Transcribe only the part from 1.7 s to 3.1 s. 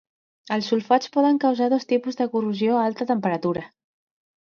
dos tipus de corrosió a alta